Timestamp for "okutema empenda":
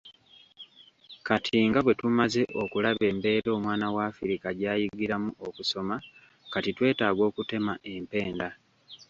7.29-8.49